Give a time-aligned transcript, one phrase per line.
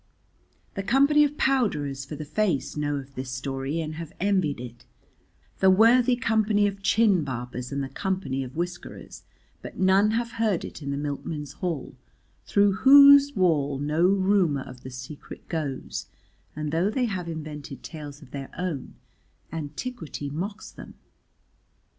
[0.73, 4.83] The Company of Powderers for the Face know of this story and have envied it,
[5.59, 9.21] the Worthy Company of Chin Barbers, and the Company of Whiskerers;
[9.61, 11.93] but none have heard it in the Milkmen's Hall,
[12.47, 16.07] through whose wall no rumour of the secret goes,
[16.55, 18.95] and though they have invented tales of their own
[19.51, 20.95] Antiquity mocks them.